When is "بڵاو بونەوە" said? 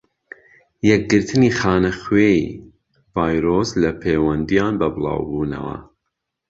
4.95-5.77